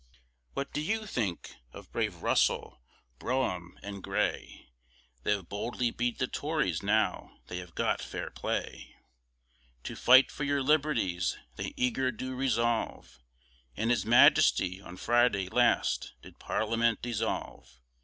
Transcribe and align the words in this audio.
What 0.55 0.73
do 0.73 0.81
you 0.81 1.05
think 1.05 1.57
of 1.73 1.91
brave 1.91 2.23
Russell, 2.23 2.81
Brougham, 3.19 3.75
& 3.89 4.01
Grey, 4.01 4.71
They 5.21 5.31
have 5.33 5.47
boldly 5.47 5.91
beat 5.91 6.17
the 6.17 6.25
Tories 6.25 6.81
now 6.81 7.37
they 7.49 7.59
have 7.59 7.75
got 7.75 8.01
fair 8.01 8.31
play, 8.31 8.95
To 9.83 9.95
fight 9.95 10.31
for 10.31 10.43
your 10.43 10.63
liberties 10.63 11.37
they 11.55 11.75
eager 11.77 12.11
do 12.11 12.33
resolve, 12.33 13.19
And 13.77 13.91
his 13.91 14.03
Majesty 14.03 14.81
on 14.81 14.97
Friday 14.97 15.49
last 15.49 16.15
did 16.23 16.39
Parliament 16.39 17.03
dissolve. 17.03 17.79